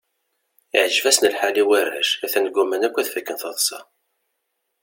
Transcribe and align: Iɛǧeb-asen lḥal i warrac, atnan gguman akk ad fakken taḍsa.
Iɛǧeb-asen 0.77 1.29
lḥal 1.33 1.55
i 1.61 1.63
warrac, 1.69 2.11
atnan 2.25 2.47
gguman 2.53 2.85
akk 2.87 2.95
ad 2.97 3.09
fakken 3.13 3.37
taḍsa. 3.41 3.79